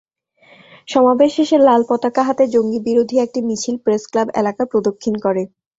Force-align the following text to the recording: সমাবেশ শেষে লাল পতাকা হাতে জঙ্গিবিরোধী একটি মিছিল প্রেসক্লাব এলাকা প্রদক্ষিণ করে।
সমাবেশ 0.87 1.31
শেষে 1.37 1.57
লাল 1.59 1.81
পতাকা 1.89 2.21
হাতে 2.27 2.43
জঙ্গিবিরোধী 2.53 3.15
একটি 3.19 3.39
মিছিল 3.47 3.75
প্রেসক্লাব 3.85 4.27
এলাকা 4.39 4.63
প্রদক্ষিণ 4.71 5.15
করে। 5.25 5.43